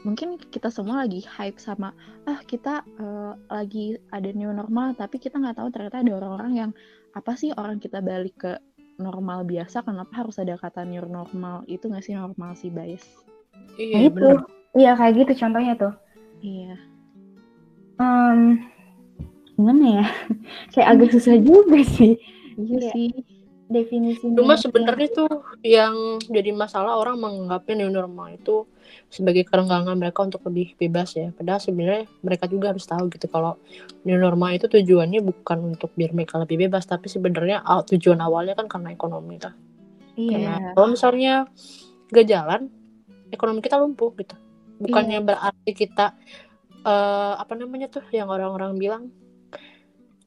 [0.00, 1.92] Mungkin kita semua lagi hype sama
[2.24, 6.70] ah kita uh, lagi ada new normal tapi kita nggak tahu ternyata ada orang-orang yang
[7.12, 8.52] apa sih orang kita balik ke
[9.00, 11.64] normal biasa kenapa harus ada kata new normal?
[11.66, 13.02] Itu nggak sih normal sih bias
[13.80, 14.28] iya nah, itu
[14.76, 15.94] iya kayak gitu contohnya tuh.
[16.40, 16.76] Iya.
[18.00, 18.64] Um,
[19.56, 20.06] gimana ya?
[20.72, 22.16] Kayak agak susah juga sih.
[22.56, 23.39] Iya sih
[23.70, 25.30] definisi cuma sebenarnya tuh
[25.62, 28.66] yang jadi masalah orang menganggapnya new normal itu
[29.06, 33.54] sebagai kerenggangan mereka untuk lebih bebas ya padahal sebenarnya mereka juga harus tahu gitu kalau
[34.02, 38.66] new normal itu tujuannya bukan untuk biar mereka lebih bebas tapi sebenarnya tujuan awalnya kan
[38.66, 39.38] karena ekonomi
[40.18, 40.30] iya.
[40.34, 41.34] karena kalau misalnya
[42.10, 42.60] gak jalan
[43.30, 44.34] ekonomi kita lumpuh gitu
[44.82, 45.26] bukannya iya.
[45.26, 46.18] berarti kita
[46.82, 49.02] uh, apa namanya tuh yang orang-orang bilang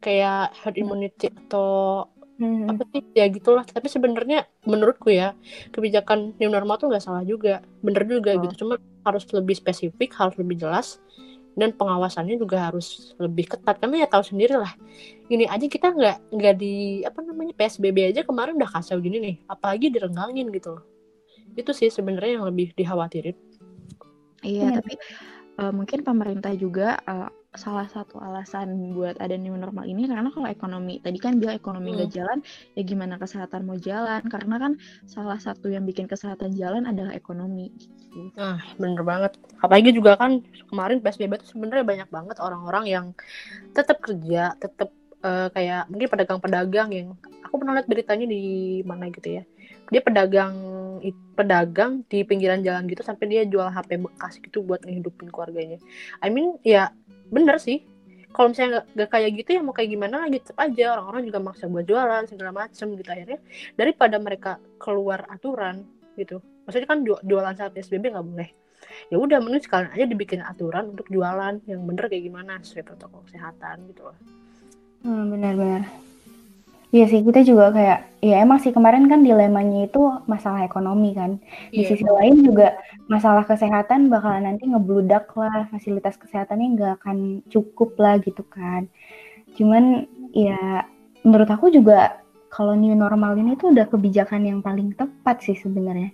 [0.03, 2.69] kayak herd immunity atau hmm.
[2.69, 3.65] apa sih ya gitulah.
[3.65, 5.37] Tapi sebenarnya menurutku ya
[5.73, 7.61] kebijakan new normal tuh nggak salah juga.
[7.81, 8.41] Bener juga oh.
[8.47, 8.65] gitu.
[8.65, 11.01] Cuma harus lebih spesifik harus lebih jelas
[11.53, 13.77] dan pengawasannya juga harus lebih ketat.
[13.77, 14.73] Karena ya tahu sendiri lah
[15.29, 19.35] ini aja kita nggak nggak di apa namanya psbb aja kemarin udah kacau gini nih.
[19.49, 20.83] Apalagi direnggangin gitu loh.
[21.53, 23.37] Itu sih sebenarnya yang lebih dikhawatirin.
[24.43, 24.75] Iya hmm.
[24.75, 24.93] tapi
[25.59, 30.49] uh, mungkin pemerintah juga uh, salah satu alasan buat ada new normal ini karena kalau
[30.49, 31.97] ekonomi tadi kan bilang ekonomi hmm.
[32.01, 32.39] gak jalan
[32.73, 34.73] ya gimana kesehatan mau jalan karena kan
[35.05, 38.33] salah satu yang bikin kesehatan jalan adalah ekonomi gitu.
[38.33, 39.37] Nah, bener banget.
[39.61, 43.05] Apalagi juga kan kemarin PSBB itu sebenarnya banyak banget orang-orang yang
[43.73, 44.89] tetap kerja, tetap
[45.25, 47.07] uh, kayak mungkin pedagang-pedagang yang
[47.45, 48.43] aku pernah lihat beritanya di
[48.85, 49.43] mana gitu ya.
[49.89, 50.53] Dia pedagang
[51.33, 55.81] pedagang di pinggiran jalan gitu sampai dia jual HP bekas gitu buat ngehidupin keluarganya.
[56.21, 56.93] I mean ya
[57.33, 57.81] bener sih.
[58.33, 60.97] Kalau misalnya gak, kayak gitu ya mau kayak gimana lagi tetap aja.
[60.97, 63.39] Orang-orang juga maksa buat jualan segala macem gitu akhirnya.
[63.77, 65.85] Daripada mereka keluar aturan
[66.17, 66.41] gitu.
[66.65, 68.49] Maksudnya kan jualan saat psbb nggak boleh.
[69.09, 73.21] Ya udah mending sekalian aja dibikin aturan untuk jualan yang bener kayak gimana sesuai protokol
[73.29, 74.17] kesehatan gitu loh.
[75.03, 76.12] Hmm, benar-benar
[76.93, 81.41] Iya sih, kita juga kayak, ya emang sih kemarin kan dilemanya itu masalah ekonomi kan.
[81.73, 81.89] Di yeah.
[81.89, 82.77] sisi lain juga
[83.09, 88.85] masalah kesehatan bakalan nanti ngebludak lah, fasilitas kesehatannya nggak akan cukup lah gitu kan.
[89.57, 90.05] Cuman
[90.37, 90.85] ya
[91.25, 92.21] menurut aku juga
[92.53, 96.13] kalau new normal ini tuh udah kebijakan yang paling tepat sih sebenarnya.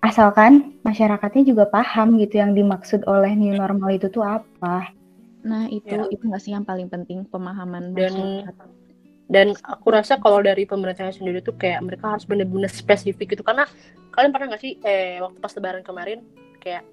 [0.00, 4.96] Asalkan masyarakatnya juga paham gitu yang dimaksud oleh new normal itu tuh apa.
[5.44, 6.08] Nah itu ya.
[6.08, 8.85] itu nggak sih yang paling penting pemahaman dan masyarakat
[9.26, 13.42] dan aku rasa kalau dari pemerintahnya sendiri tuh kayak mereka harus benar-benar spesifik gitu.
[13.42, 13.66] Karena
[14.14, 16.22] kalian pernah nggak sih eh waktu pas lebaran kemarin
[16.62, 16.86] kayak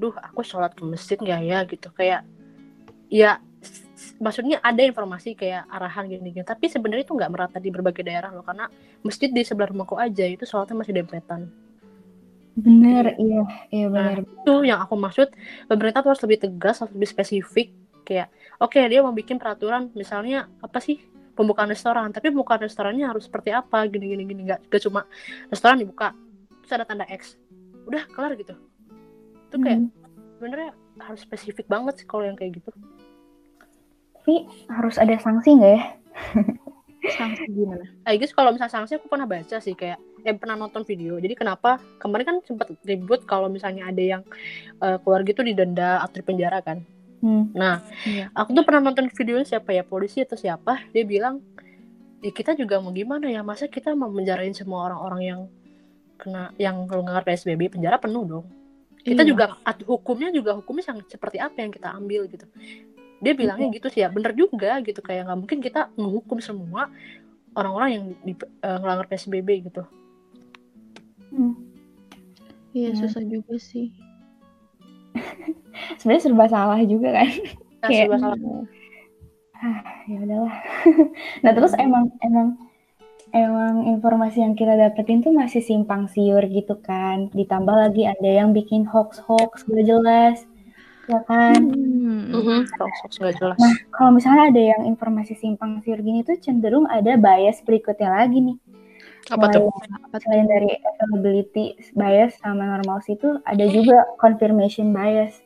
[0.00, 1.58] duh aku sholat ke masjid nggak ya?
[1.68, 1.88] Gitu.
[1.92, 2.24] Kayak
[3.12, 3.44] ya
[4.16, 6.48] maksudnya ada informasi kayak arahan gini-gini.
[6.48, 8.40] Tapi sebenarnya itu nggak merata di berbagai daerah loh.
[8.40, 8.64] Karena
[9.04, 11.52] masjid di sebelah rumahku aja itu sholatnya masih dempetan.
[12.56, 15.28] Bener iya iya benar nah, itu yang aku maksud.
[15.68, 17.68] Pemerintah tuh harus lebih tegas harus lebih spesifik.
[18.08, 21.09] Kayak oke okay, dia mau bikin peraturan misalnya apa sih
[21.40, 25.08] pembukaan restoran tapi pembukaan restorannya harus seperti apa gini gini gini nggak gak cuma
[25.48, 26.12] restoran dibuka
[26.60, 27.40] terus ada tanda X
[27.88, 28.52] udah kelar gitu
[29.48, 29.90] itu kayak hmm.
[30.36, 32.68] sebenarnya harus spesifik banget sih kalau yang kayak gitu
[34.20, 35.82] tapi harus ada sanksi nggak ya
[37.16, 37.88] sanksi gimana?
[38.04, 41.16] I guess kalau misalnya sanksi aku pernah baca sih kayak eh pernah nonton video.
[41.16, 44.22] Jadi kenapa kemarin kan sempat ribut kalau misalnya ada yang
[44.84, 46.84] uh, keluar gitu didenda atau di penjara kan.
[47.20, 47.52] Hmm.
[47.52, 48.32] Nah, iya.
[48.32, 51.44] aku tuh pernah nonton video siapa ya polisi atau siapa dia bilang
[52.24, 55.40] ya kita juga mau gimana ya masa kita mau menjarain semua orang-orang yang
[56.20, 58.46] kena yang melanggar PSBB penjara penuh dong.
[59.00, 59.28] Kita iya.
[59.32, 59.56] juga
[59.88, 62.44] hukumnya juga hukumnya sangat seperti apa yang kita ambil gitu.
[63.20, 63.76] Dia bilangnya iya.
[63.76, 66.88] gitu sih ya bener juga gitu kayak nggak mungkin kita menghukum semua
[67.52, 68.32] orang-orang yang di,
[68.64, 69.84] uh, melanggar PSBB gitu.
[71.32, 71.56] Hmm.
[72.72, 73.00] Iya hmm.
[73.00, 73.92] susah juga sih
[75.98, 77.30] sebenarnya serba salah juga kan?
[77.80, 78.38] Nah, kayak serba salah
[79.60, 80.56] ah, ya udahlah.
[81.44, 82.56] Nah terus emang emang
[83.30, 87.28] emang informasi yang kita dapetin tuh masih simpang siur gitu kan?
[87.32, 90.44] Ditambah lagi ada yang bikin hoax hoax gak jelas.
[91.10, 91.60] Ya kan?
[91.70, 92.30] Hmm.
[92.32, 93.58] uh hoax hoax gak jelas.
[93.60, 98.40] Nah kalau misalnya ada yang informasi simpang siur gini tuh cenderung ada bias berikutnya lagi
[98.40, 98.58] nih
[99.28, 99.68] apa tuh?
[100.24, 105.44] Selain dari availability bias sama normalcy itu ada juga confirmation bias.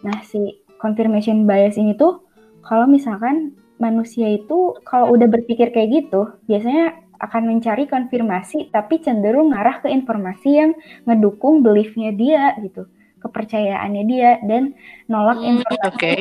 [0.00, 2.24] Nah, si confirmation bias ini tuh
[2.64, 9.54] kalau misalkan manusia itu kalau udah berpikir kayak gitu, biasanya akan mencari konfirmasi tapi cenderung
[9.54, 10.70] ngarah ke informasi yang
[11.08, 12.88] ngedukung beliefnya dia gitu,
[13.22, 14.76] kepercayaannya dia dan
[15.08, 16.18] nolak hmm, informasi okay.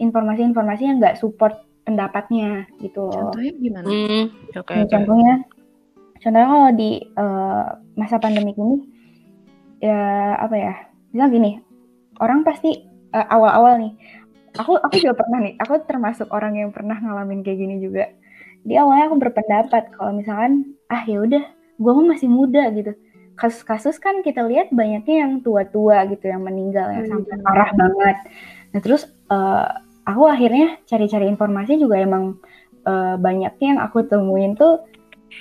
[0.00, 3.10] informasi-informasi yang nggak support pendapatnya gitu.
[3.10, 3.86] Contohnya gimana?
[3.86, 4.88] Hmm, okay, okay.
[4.90, 5.32] Contohnya,
[6.20, 8.76] contohnya kalau di uh, masa pandemi ini
[9.80, 10.74] ya apa ya,
[11.10, 11.58] misal gini,
[12.20, 13.92] orang pasti awal awal-awal nih
[14.58, 18.10] aku aku juga pernah nih aku termasuk orang yang pernah ngalamin kayak gini juga.
[18.60, 21.44] Di awalnya aku berpendapat kalau misalkan ah ya udah
[21.80, 22.92] gue masih muda gitu.
[23.38, 28.16] Kasus-kasus kan kita lihat banyaknya yang tua-tua gitu yang meninggal ya sampai parah banget.
[28.76, 29.64] Nah terus uh,
[30.04, 32.36] aku akhirnya cari-cari informasi juga emang
[32.84, 34.84] uh, banyaknya yang aku temuin tuh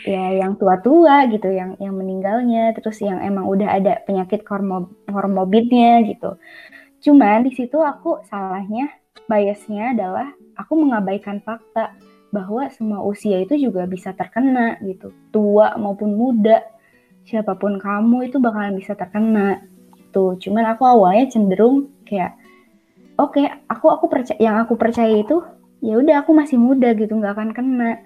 [0.06, 4.45] ya yang tua-tua gitu yang yang meninggalnya terus yang emang udah ada penyakit
[5.10, 6.38] hormobidnya gitu.
[6.99, 8.91] Cuman di situ aku salahnya
[9.25, 11.93] biasnya adalah aku mengabaikan fakta
[12.30, 15.10] bahwa semua usia itu juga bisa terkena gitu.
[15.34, 16.62] Tua maupun muda
[17.30, 19.62] siapa pun kamu itu bakalan bisa terkena
[20.10, 22.34] tuh cuman aku awalnya cenderung kayak
[23.21, 25.38] oke okay, aku aku percaya yang aku percaya itu
[25.86, 28.02] ya udah aku masih muda gitu nggak akan kena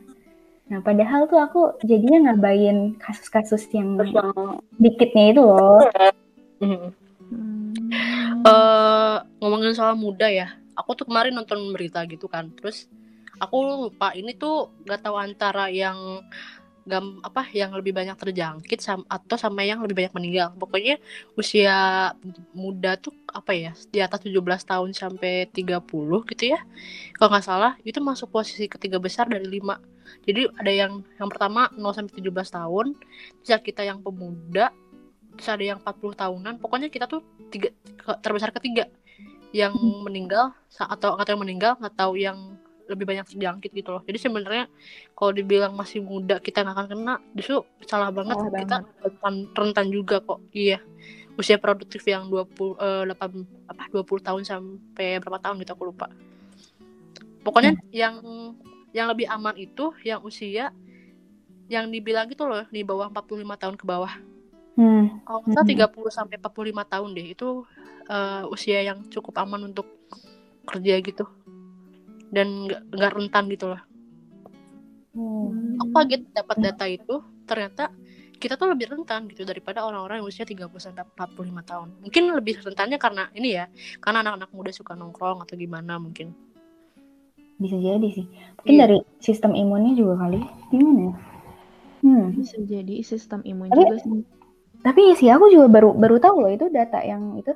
[0.71, 3.99] nah padahal tuh aku jadinya ngabain kasus-kasus yang
[4.80, 5.84] dikitnya itu loh
[6.63, 6.88] hmm.
[8.47, 12.88] uh, ngomongin soal muda ya aku tuh kemarin nonton berita gitu kan terus
[13.38, 16.23] aku lupa ini tuh gak tahu antara yang
[16.84, 20.52] gam apa yang lebih banyak terjangkit sam atau sama yang lebih banyak meninggal.
[20.60, 20.99] Pokoknya
[21.39, 22.12] usia
[22.52, 25.80] muda tuh apa ya di atas 17 tahun sampai 30
[26.36, 26.60] gitu ya.
[27.15, 29.80] Kalau nggak salah itu masuk posisi ketiga besar dari lima.
[30.23, 32.86] Jadi ada yang yang pertama 0 sampai 17 tahun,
[33.41, 34.69] terus kita yang pemuda,
[35.36, 36.54] terus ada yang 40 tahunan.
[36.62, 37.73] Pokoknya kita tuh tiga
[38.21, 38.88] terbesar ketiga.
[39.54, 42.58] Yang meninggal atau atau yang meninggal atau yang
[42.89, 44.04] lebih banyak terjangkit gitu loh.
[44.04, 44.65] Jadi sebenarnya
[45.15, 49.88] kalau dibilang masih muda kita nggak akan kena justru salah banget salah kita rentan, rentan
[49.88, 50.43] juga kok.
[50.52, 50.84] Iya.
[51.34, 56.08] Usia produktif yang 20 eh, 8 apa 20 tahun sampai berapa tahun gitu aku lupa.
[57.43, 57.84] Pokoknya hmm.
[57.91, 58.15] yang
[58.93, 60.69] yang lebih aman itu yang usia
[61.67, 64.13] yang dibilang gitu loh di bawah 45 tahun ke bawah
[64.77, 65.25] hmm.
[65.25, 65.89] kalau kita hmm.
[65.97, 67.49] 30 sampai 45 tahun deh itu
[68.08, 69.88] uh, usia yang cukup aman untuk
[70.63, 71.25] kerja gitu
[72.34, 73.82] dan nggak rentan gitu loh.
[75.13, 75.77] Hmm.
[75.77, 77.93] Aku kaget dapat data itu ternyata
[78.41, 81.88] kita tuh lebih rentan gitu daripada orang-orang yang usia 30 sampai 45 tahun.
[82.01, 83.69] Mungkin lebih rentannya karena ini ya,
[84.01, 86.34] karena anak-anak muda suka nongkrong atau gimana mungkin.
[87.58, 88.26] Bisa jadi sih.
[88.62, 88.82] Mungkin iya.
[88.88, 90.39] dari sistem imunnya juga kali.
[90.74, 91.13] Gimana ya?
[92.04, 92.26] Hmm.
[92.36, 94.12] Bisa jadi sistem imun tapi, juga sih.
[94.84, 97.56] Tapi sih aku juga baru baru tahu loh itu data yang itu.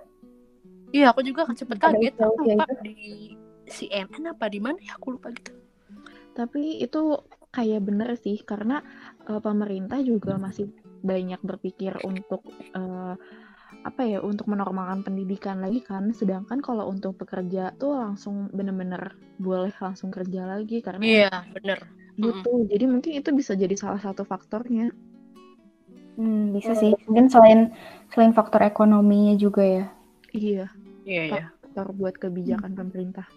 [0.95, 2.15] Iya, aku juga cepet kaget.
[2.15, 3.35] Apa di
[3.67, 5.51] CNN apa di mana ya aku lupa gitu
[6.37, 7.17] tapi itu
[7.49, 8.85] kayak bener sih karena
[9.25, 10.69] uh, pemerintah juga masih
[11.01, 12.45] banyak berpikir untuk
[12.77, 13.17] uh,
[13.83, 16.11] apa ya untuk menormalkan pendidikan lagi kan.
[16.11, 21.85] Sedangkan kalau untuk pekerja tuh langsung bener-bener boleh langsung kerja lagi karena iya bener.
[22.17, 22.69] gitu mm -hmm.
[22.73, 24.89] jadi mungkin itu bisa jadi salah satu faktornya.
[26.17, 26.97] Hmm, bisa sih.
[27.05, 27.59] Mungkin selain
[28.09, 29.85] selain faktor ekonominya juga ya.
[30.33, 30.67] Iya.
[31.07, 31.45] Iya, iya.
[31.61, 32.79] faktor buat kebijakan hmm.
[32.83, 33.27] pemerintah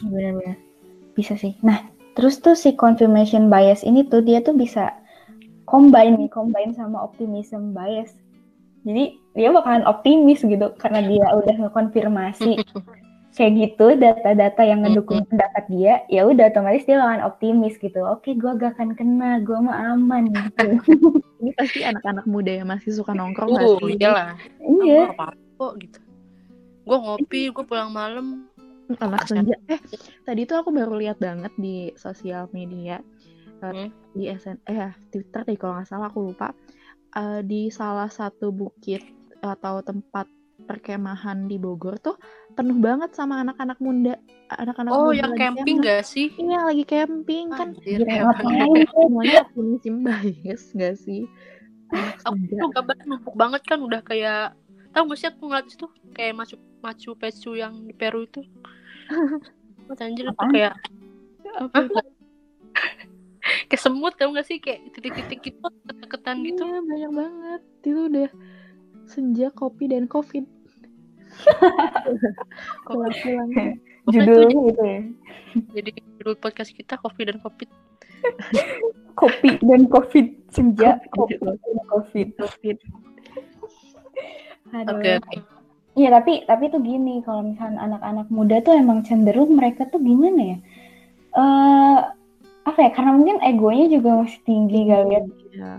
[0.00, 0.56] benar-benar
[1.16, 1.56] bisa sih.
[1.64, 1.82] Nah
[2.16, 4.92] terus tuh si confirmation bias ini tuh dia tuh bisa
[5.68, 8.16] combine nih combine sama optimism bias
[8.86, 12.62] jadi dia bakalan optimis gitu karena dia udah ngekonfirmasi
[13.36, 18.00] kayak gitu data-data yang ngedukung pendapat dia ya udah otomatis dia bakalan optimis gitu.
[18.08, 20.80] Oke gue gak akan kena gue mah aman gitu.
[21.44, 24.30] Ini pasti anak-anak muda yang masih suka nongkrong uh, iya lah.
[24.64, 25.12] Iya.
[25.60, 26.00] Kok gitu?
[26.88, 28.48] Gue ngopi gue pulang malam.
[29.02, 29.82] Anak senja eh
[30.22, 33.02] tadi tuh aku baru lihat banget di sosial media
[33.60, 33.90] uh, hmm?
[34.14, 36.54] di SN eh Twitter deh kalau nggak salah aku lupa
[37.16, 39.02] uh, di salah satu bukit
[39.40, 40.28] atau tempat
[40.66, 42.18] perkemahan di Bogor tuh
[42.58, 44.18] penuh banget sama anak-anak muda.
[44.50, 46.34] Anak-anak oh muda yang camping gak sih?
[46.36, 47.72] Iya lagi camping kan.
[48.92, 51.24] Semuanya musim bias gak sih?
[52.26, 53.78] Aku tuh gambar numpuk banget kan.
[53.78, 54.58] Udah kayak
[54.90, 58.42] tahu gak sih aku ngeliat itu kayak Machu Machu Picchu yang di Peru itu?
[60.02, 60.74] Anjir itu kayak
[61.62, 61.86] apa?
[63.66, 64.58] Kayak semut tau gak sih?
[64.62, 65.60] Kayak titik-titik gitu
[66.06, 66.62] ketan gitu.
[66.62, 67.62] Iya, banyak banget.
[67.82, 68.28] Itu udah
[69.06, 70.44] senja kopi dan covid.
[72.86, 73.50] Pulang-pulang
[74.06, 75.00] judulnya gitu ya.
[75.74, 77.70] jadi judul podcast kita kopi dan covid.
[79.16, 81.00] Kopi dan covid senja.
[81.08, 81.56] Kopi dan
[81.88, 82.28] covid.
[82.36, 82.76] Covid.
[84.76, 85.40] Oke okay, okay.
[85.96, 90.40] Iya tapi tapi tuh gini kalau misalnya anak-anak muda tuh emang cenderung mereka tuh gimana
[90.52, 90.58] ya?
[91.32, 92.00] Uh,
[92.66, 92.90] apa ya?
[92.92, 95.22] Karena mungkin egonya juga masih tinggi kali ya.
[95.54, 95.72] Iya.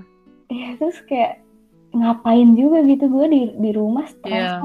[0.48, 1.44] Ya, terus kayak
[1.92, 4.58] ngapain juga gitu gue di di rumah stres.
[4.58, 4.64] Yeah.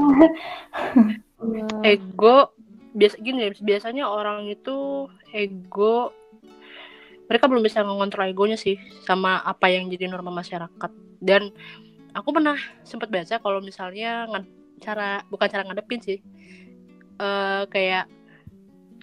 [1.82, 2.54] ego
[2.94, 6.14] biasa gini biasanya orang itu ego
[7.26, 8.76] mereka belum bisa mengontrol egonya sih
[9.08, 10.92] sama apa yang jadi norma masyarakat
[11.24, 11.50] dan
[12.12, 12.54] aku pernah
[12.84, 14.28] sempat baca kalau misalnya
[14.84, 16.18] cara bukan cara ngadepin sih
[17.16, 18.06] uh, kayak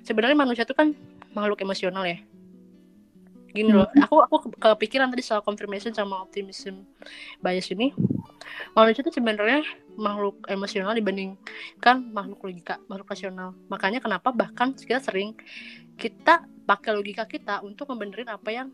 [0.05, 0.93] sebenarnya manusia itu kan
[1.34, 2.21] makhluk emosional ya
[3.49, 6.85] gini loh aku aku ke- kepikiran tadi soal confirmation sama optimism
[7.41, 7.93] bias ini.
[8.73, 9.62] Manusia itu sebenarnya
[9.97, 13.57] makhluk emosional dibandingkan makhluk logika makhluk rasional.
[13.67, 15.33] Makanya kenapa bahkan kita sering
[15.99, 18.67] kita pakai logika kita untuk membenerin apa yang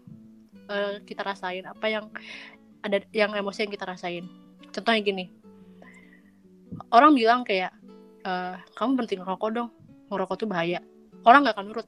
[0.69, 2.05] eh, kita rasain apa yang
[2.83, 4.25] ada yang emosi yang kita rasain.
[4.75, 5.25] Contohnya gini
[6.91, 7.71] orang bilang kayak
[8.27, 9.69] eh, kamu berhenti ngerokok dong
[10.11, 10.79] ngerokok tuh bahaya.
[11.25, 11.88] Orang nggak akan nurut.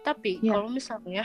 [0.00, 0.56] Tapi Iya.
[0.56, 1.24] kalau misalnya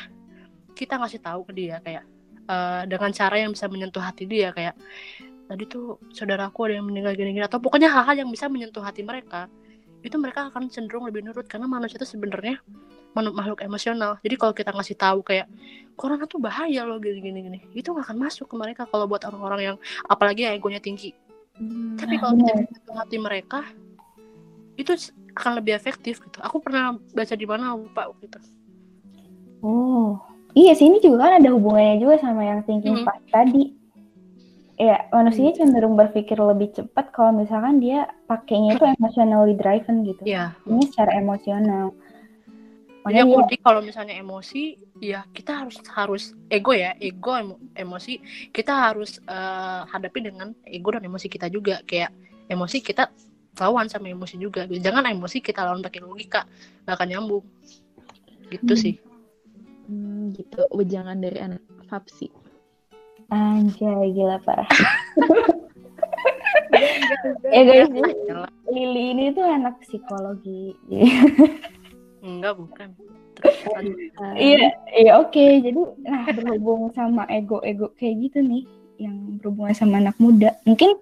[0.76, 2.04] kita ngasih tahu ke dia kayak
[2.46, 4.76] eh, dengan cara yang bisa menyentuh hati dia kayak
[5.46, 9.48] tadi tuh saudaraku ada yang meninggal gini-gini atau pokoknya hal-hal yang bisa menyentuh hati mereka
[10.06, 12.62] itu mereka akan cenderung lebih nurut karena manusia itu sebenarnya
[13.16, 14.20] makhluk emosional.
[14.20, 15.48] Jadi kalau kita ngasih tahu kayak
[15.96, 19.74] corona tuh bahaya loh gini-gini gini itu nggak akan masuk ke mereka kalau buat orang-orang
[19.74, 21.16] yang apalagi yang egonya tinggi.
[21.56, 23.60] Hmm, tapi kalau kita menyentuh hati mereka
[24.76, 24.92] itu
[25.40, 26.38] akan lebih efektif gitu.
[26.44, 28.40] Aku pernah baca di mana lupa waktu itu.
[29.64, 30.20] Oh,
[30.56, 33.06] iya sih ini juga kan ada hubungannya juga sama yang thinking Mhm.
[33.06, 33.76] fast tadi.
[34.76, 40.28] Ya, manusia cenderung berpikir lebih cepat kalau misalkan dia pakainya itu emotionally driven gitu.
[40.28, 40.52] Iya.
[40.68, 41.96] Ini secara emosional.
[43.06, 48.20] Jadi Makanya aku kalau misalnya emosi, ya kita harus harus ego ya, ego emo- emosi
[48.50, 51.80] kita harus eh, hadapi dengan ego dan emosi kita juga.
[51.86, 52.12] Kayak
[52.52, 53.08] emosi kita
[53.56, 54.68] lawan sama emosi juga.
[54.68, 56.44] Jangan emosi kita lawan pakai logika,
[56.84, 57.46] nggak akan nyambung.
[58.52, 58.82] Gitu Hmm.
[58.82, 58.94] sih.
[59.88, 62.30] Hmm, gitu wejangan dari anak Fapsi
[63.30, 64.70] anjay gila parah.
[67.50, 67.90] ya guys,
[68.28, 68.52] Yalah.
[68.70, 70.76] Lili ini tuh anak psikologi.
[72.26, 72.90] Enggak bukan.
[74.38, 75.46] Iya, iya oke.
[75.62, 78.64] Jadi nah berhubung sama ego-ego kayak gitu nih
[78.98, 80.56] yang berhubungan sama anak muda.
[80.66, 80.98] Mungkin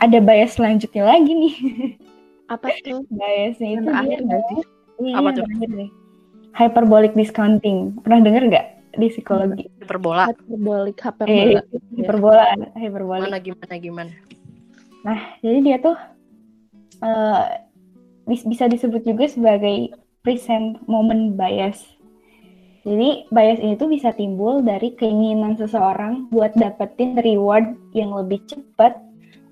[0.00, 1.54] ada bias selanjutnya lagi nih.
[2.46, 4.58] apa tuh Biasnya itu terakhir dia nggak sih?
[5.02, 5.44] Iya, Apa tuh?
[5.44, 5.70] terakhir.
[6.56, 8.00] Hyperbolic discounting.
[8.00, 8.66] Pernah denger nggak
[8.96, 9.68] di psikologi?
[9.76, 10.32] Hiperbola.
[10.32, 10.96] hyperbolik
[11.28, 12.44] Eh, hyperbola hiperbola,
[12.80, 13.28] hyperbolic.
[13.28, 14.12] Mana gimana gimana.
[15.44, 15.96] Jadi dia tuh
[17.04, 17.44] eh,
[18.24, 19.92] bis- bisa disebut juga sebagai
[20.24, 21.84] present moment bias.
[22.86, 28.96] Jadi bias ini tuh bisa timbul dari keinginan seseorang buat dapetin reward yang lebih cepat,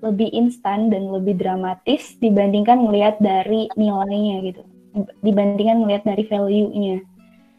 [0.01, 4.63] lebih instan dan lebih dramatis dibandingkan melihat dari nilainya gitu.
[5.19, 7.03] Dibandingkan melihat dari value-nya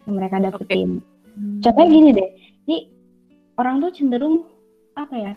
[0.08, 1.04] yang mereka dapetin.
[1.36, 1.60] Hmm.
[1.60, 2.30] Contohnya gini deh,
[2.64, 2.78] jadi
[3.60, 4.48] orang tuh cenderung
[4.96, 5.32] apa ya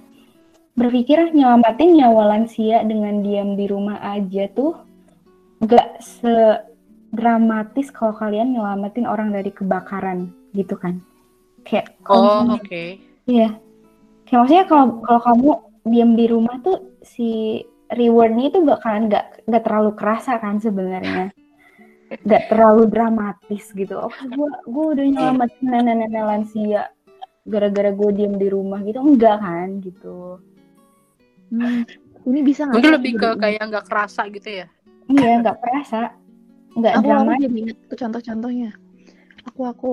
[0.79, 4.79] berpikir nyelamatin nyawa lansia dengan diam di rumah aja tuh
[5.59, 11.03] gak sedramatis kalau kalian nyelamatin orang dari kebakaran gitu kan?
[11.67, 12.83] Kayak kalau Oh, oke.
[13.27, 13.59] Iya.
[14.23, 15.49] Kayak maksudnya kalau kalau kamu
[15.91, 17.59] diam di rumah tuh si
[17.91, 21.35] rewardnya itu bakalan nggak nggak terlalu kerasa kan sebenarnya.
[22.09, 23.95] Nggak terlalu dramatis gitu.
[23.97, 26.83] Oh, gua gua udah nyelamatin nenek-nenek lansia
[27.49, 30.37] gara-gara gue diam di rumah gitu enggak kan gitu.
[31.49, 31.81] Hmm,
[32.29, 34.67] ini bisa nggak Mungkin lebih ke kayak nggak kerasa gitu ya.
[35.09, 36.13] Iya, nggak kerasa.
[36.77, 37.33] Nggak aku aku drama.
[37.41, 38.69] jadi ingat tuh contoh-contohnya
[39.49, 39.91] aku aku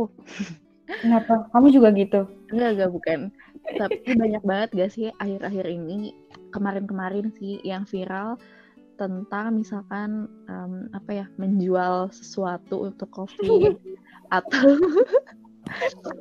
[0.87, 1.51] Kenapa?
[1.51, 2.31] Kamu juga gitu?
[2.53, 3.21] enggak enggak bukan
[3.75, 6.15] tapi banyak banget gak sih akhir-akhir ini
[6.55, 8.39] kemarin-kemarin sih yang viral
[8.97, 13.77] tentang misalkan em, apa ya menjual sesuatu untuk covid
[14.37, 14.77] atau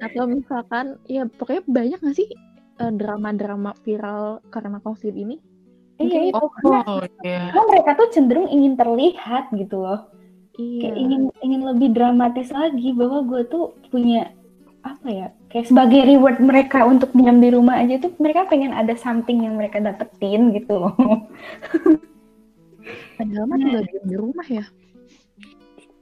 [0.03, 2.29] atau misalkan ya pokoknya banyak gak sih
[2.81, 5.38] eh, drama-drama viral karena covid ini?
[5.95, 6.35] Iya, itu.
[6.35, 7.55] Oh, karena, iya.
[7.55, 10.11] karena mereka tuh cenderung ingin terlihat gitu loh.
[10.59, 10.91] iya.
[10.91, 14.35] Kayak ingin ingin lebih dramatis lagi bahwa gue tuh punya
[14.85, 18.93] apa ya kayak sebagai reward mereka untuk diam di rumah aja tuh mereka pengen ada
[18.93, 20.93] something yang mereka dapetin gitu loh
[23.15, 24.65] padahal mah tinggal diam di rumah ya.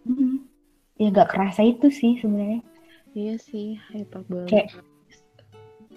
[0.03, 0.43] Hmm.
[0.93, 2.61] ya gak kerasa itu sih sebenarnya.
[3.11, 4.73] Iya sih hyperbole Kayak-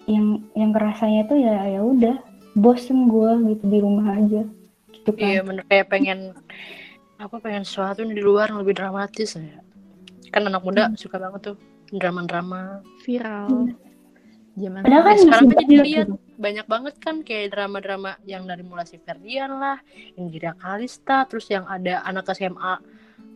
[0.06, 2.14] yang yang kerasanya tuh ya ya udah
[2.54, 4.42] bosen gue gitu di rumah aja.
[4.88, 5.26] Gitu kan.
[5.26, 5.62] Iya bener.
[5.66, 6.18] Kayak pengen
[7.16, 9.58] apa pengen sesuatu di luar yang lebih dramatis ya.
[10.28, 11.56] Kan anak muda suka banget tuh
[11.90, 12.82] drama-drama.
[13.02, 13.70] viral.
[14.54, 16.06] Zaman Padahal kan Nah, sekarang masih aja banyak dilihat.
[16.06, 16.16] gitu.
[16.36, 19.80] Banyak banget kan kayak drama-drama yang dari mulai si Ferdian lah,
[20.14, 22.76] Indira Kalista, terus yang ada anak SMA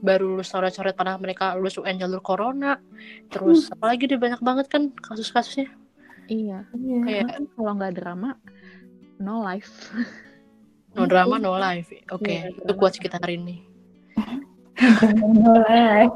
[0.01, 2.81] baru lulus coret-coret padahal mereka lulus UN jalur corona.
[3.29, 5.69] Terus apalagi deh banyak banget kan kasus-kasusnya.
[6.27, 7.01] iya Iya.
[7.05, 8.31] Kayak kan kalau nggak drama
[9.19, 9.91] no life
[10.97, 11.91] no drama no life.
[12.09, 13.57] Oke, Iya, itu kuat kita hari ini.
[15.21, 16.09] Mulai.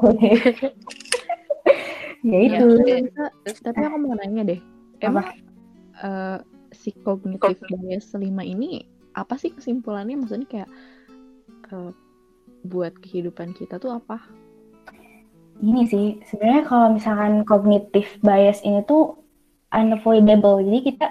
[2.25, 4.59] ya Ya, itu tapi, bisa- tapi aku mau nanya deh
[4.97, 5.29] emang
[5.95, 6.37] eh,
[6.85, 8.85] si cognitive bias lima ini
[9.17, 10.69] apa sih kesimpulannya maksudnya kayak
[11.73, 11.91] eh,
[12.65, 14.21] buat kehidupan kita tuh apa
[15.55, 19.15] Ini sih, sebenarnya kalau misalkan cognitive bias ini tuh
[19.71, 20.59] unavoidable.
[20.59, 21.07] Jadi kita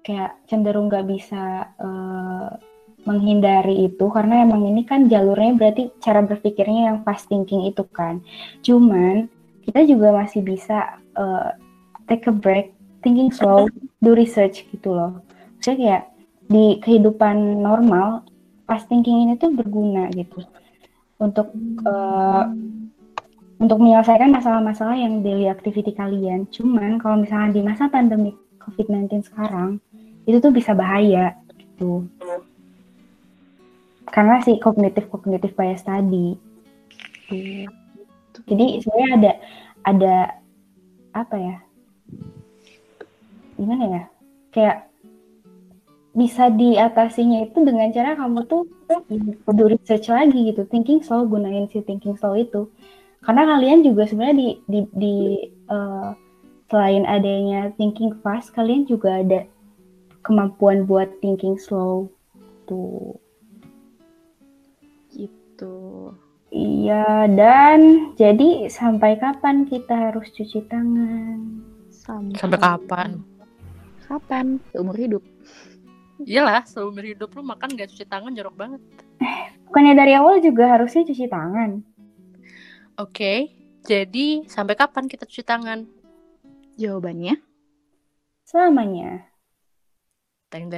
[0.00, 2.48] kayak cenderung nggak bisa uh,
[3.04, 8.24] menghindari itu karena emang ini kan jalurnya berarti cara berpikirnya yang fast thinking itu kan.
[8.64, 9.28] Cuman
[9.64, 11.52] kita juga masih bisa uh,
[12.08, 12.73] take a break,
[13.04, 13.68] thinking slow,
[14.00, 15.20] do research gitu loh.
[15.60, 16.02] Maksudnya kayak
[16.48, 18.24] di kehidupan normal
[18.64, 20.40] fast thinking ini tuh berguna gitu
[21.20, 21.52] untuk
[21.84, 22.48] uh,
[23.60, 26.48] untuk menyelesaikan masalah-masalah yang daily activity kalian.
[26.48, 28.32] Cuman kalau misalnya di masa pandemi
[28.64, 29.78] COVID-19 sekarang,
[30.24, 32.08] itu tuh bisa bahaya gitu
[34.14, 36.38] karena si kognitif kognitif bias tadi
[37.26, 37.70] gitu.
[38.46, 39.32] jadi sebenarnya ada
[39.82, 40.16] ada
[41.18, 41.56] apa ya
[43.54, 44.04] gimana ya
[44.54, 44.94] kayak
[46.14, 48.70] bisa diatasinya itu dengan cara kamu tuh
[49.50, 52.70] do research lagi gitu thinking slow gunain si thinking slow itu.
[53.18, 55.16] Karena kalian juga sebenarnya di di, di
[55.66, 56.14] uh,
[56.70, 59.42] selain adanya thinking fast kalian juga ada
[60.22, 62.06] kemampuan buat thinking slow
[62.70, 63.18] tuh.
[65.10, 65.74] Gitu.
[66.54, 71.58] Iya dan jadi sampai kapan kita harus cuci tangan?
[71.90, 73.33] Sampai, sampai kapan
[74.06, 74.60] kapan?
[74.70, 75.22] Seumur hidup.
[76.22, 78.80] Iyalah seumur hidup lu makan gak cuci tangan jorok banget.
[79.66, 81.82] Bukannya dari awal juga harusnya cuci tangan.
[82.94, 83.38] Oke okay,
[83.82, 85.82] jadi sampai kapan kita cuci tangan?
[86.78, 87.36] Jawabannya?
[88.46, 89.26] Selamanya.
[90.48, 90.70] Teng